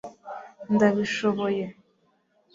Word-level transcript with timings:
ndabishoboye 0.73 1.65